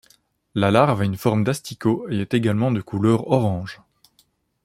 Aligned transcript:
La 0.55 0.71
larve 0.71 1.01
a 1.01 1.03
une 1.05 1.15
forme 1.15 1.43
d'asticot 1.43 2.07
et 2.09 2.21
est 2.21 2.33
également 2.33 2.71
de 2.71 2.81
couleur 2.81 3.27
orange. 3.29 3.83